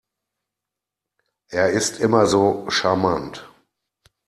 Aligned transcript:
Er 1.49 1.69
ist 1.69 1.99
immer 1.99 2.25
so 2.25 2.65
charmant. 2.71 3.47